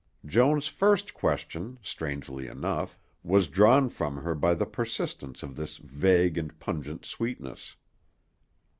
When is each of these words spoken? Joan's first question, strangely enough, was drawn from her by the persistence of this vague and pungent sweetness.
Joan's 0.25 0.65
first 0.67 1.13
question, 1.13 1.77
strangely 1.83 2.47
enough, 2.47 2.97
was 3.21 3.47
drawn 3.47 3.87
from 3.87 4.17
her 4.23 4.33
by 4.33 4.55
the 4.55 4.65
persistence 4.65 5.43
of 5.43 5.55
this 5.55 5.77
vague 5.77 6.39
and 6.39 6.59
pungent 6.59 7.05
sweetness. 7.05 7.75